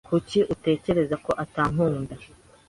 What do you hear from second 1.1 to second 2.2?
ko atankunda?